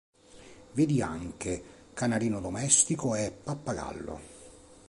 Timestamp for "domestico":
2.41-3.13